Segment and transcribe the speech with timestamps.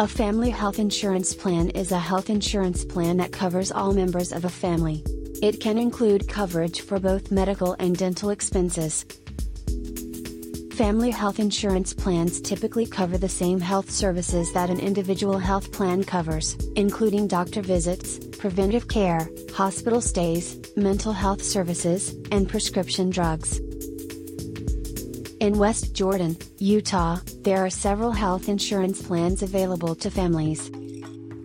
[0.00, 4.44] A family health insurance plan is a health insurance plan that covers all members of
[4.44, 5.04] a family.
[5.40, 9.06] It can include coverage for both medical and dental expenses.
[10.72, 16.02] Family health insurance plans typically cover the same health services that an individual health plan
[16.02, 23.60] covers, including doctor visits, preventive care, hospital stays, mental health services, and prescription drugs.
[25.44, 30.70] In West Jordan, Utah, there are several health insurance plans available to families.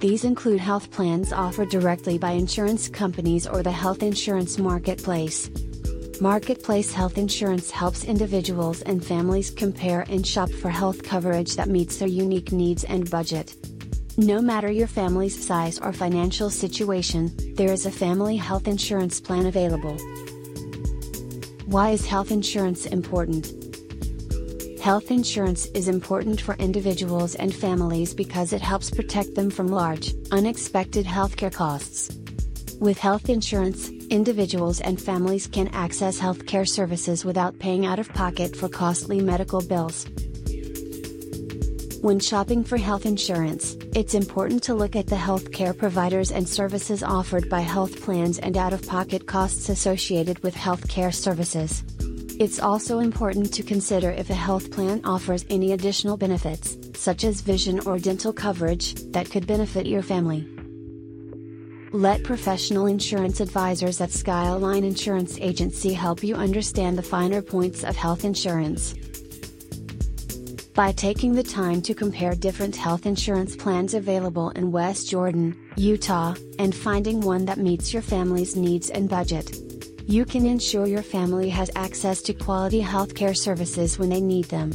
[0.00, 5.50] These include health plans offered directly by insurance companies or the health insurance marketplace.
[6.22, 11.98] Marketplace Health Insurance helps individuals and families compare and shop for health coverage that meets
[11.98, 13.54] their unique needs and budget.
[14.16, 19.44] No matter your family's size or financial situation, there is a family health insurance plan
[19.44, 19.98] available.
[21.66, 23.61] Why is health insurance important?
[24.82, 30.12] Health insurance is important for individuals and families because it helps protect them from large,
[30.32, 32.10] unexpected healthcare costs.
[32.80, 38.56] With health insurance, individuals and families can access healthcare services without paying out of pocket
[38.56, 40.04] for costly medical bills.
[42.00, 47.04] When shopping for health insurance, it's important to look at the healthcare providers and services
[47.04, 51.84] offered by health plans and out of pocket costs associated with healthcare services.
[52.42, 57.40] It's also important to consider if a health plan offers any additional benefits, such as
[57.40, 60.44] vision or dental coverage, that could benefit your family.
[61.92, 67.94] Let professional insurance advisors at Skyline Insurance Agency help you understand the finer points of
[67.94, 68.94] health insurance.
[70.74, 76.34] By taking the time to compare different health insurance plans available in West Jordan, Utah,
[76.58, 79.71] and finding one that meets your family's needs and budget.
[80.06, 84.72] You can ensure your family has access to quality healthcare services when they need them.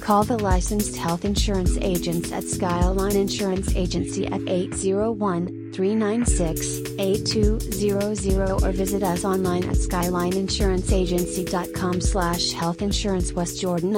[0.00, 8.72] Call the licensed health insurance agents at Skyline Insurance Agency at 801 396 8200 or
[8.72, 13.92] visit us online at skylineinsuranceagency.com slash health insurance West Jordan